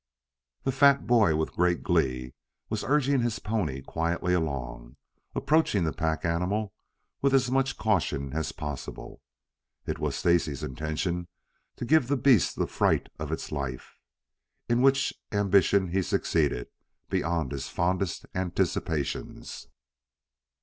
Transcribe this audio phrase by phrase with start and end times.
[0.63, 2.33] The fat boy, with great glee,
[2.71, 4.95] was urging his pony quietly along,
[5.35, 6.73] approaching the pack animal
[7.21, 9.21] with as much caution as possible.
[9.85, 11.27] It was Stacy's intention
[11.75, 13.99] to give the beast the fright of its life,
[14.67, 16.69] in which ambition he succeeded
[17.11, 19.67] beyond his fondest anticipations.